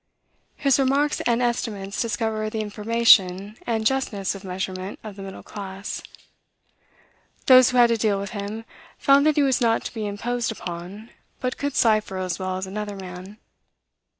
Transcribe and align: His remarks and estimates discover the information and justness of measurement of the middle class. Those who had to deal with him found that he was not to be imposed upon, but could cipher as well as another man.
His 0.55 0.79
remarks 0.79 1.21
and 1.27 1.43
estimates 1.43 2.01
discover 2.01 2.49
the 2.49 2.59
information 2.61 3.55
and 3.67 3.85
justness 3.85 4.33
of 4.33 4.43
measurement 4.43 4.97
of 5.03 5.15
the 5.15 5.21
middle 5.21 5.43
class. 5.43 6.01
Those 7.45 7.69
who 7.69 7.77
had 7.77 7.89
to 7.89 7.97
deal 7.97 8.19
with 8.19 8.31
him 8.31 8.65
found 8.97 9.27
that 9.27 9.35
he 9.35 9.43
was 9.43 9.61
not 9.61 9.85
to 9.85 9.93
be 9.93 10.07
imposed 10.07 10.51
upon, 10.51 11.11
but 11.39 11.59
could 11.59 11.75
cipher 11.75 12.17
as 12.17 12.39
well 12.39 12.57
as 12.57 12.65
another 12.65 12.95
man. 12.95 13.37